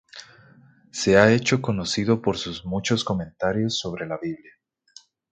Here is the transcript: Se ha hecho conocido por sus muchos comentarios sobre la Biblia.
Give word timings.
Se 0.91 1.15
ha 1.19 1.31
hecho 1.31 1.61
conocido 1.61 2.23
por 2.23 2.35
sus 2.35 2.65
muchos 2.65 3.03
comentarios 3.03 3.77
sobre 3.77 4.07
la 4.07 4.17
Biblia. 4.19 4.53